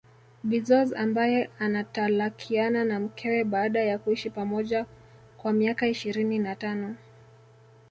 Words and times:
Bezoz 0.43 0.93
ambaye 0.93 1.49
anatalakiana 1.59 2.85
na 2.85 2.99
mkewe 2.99 3.43
baada 3.43 3.79
ya 3.79 3.97
kuishi 3.99 4.29
pamoja 4.29 4.85
kwa 5.37 5.53
miaka 5.53 5.87
ishirini 5.87 6.39
na 6.39 6.55
tano 6.55 6.95